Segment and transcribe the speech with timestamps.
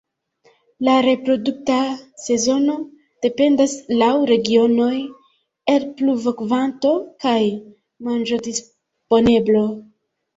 [0.85, 1.73] La reprodukta
[2.21, 2.77] sezono
[3.25, 4.89] dependas laŭ regionoj
[5.75, 6.95] el pluvokvanto
[7.27, 7.35] kaj
[8.09, 9.63] manĝodisponeblo.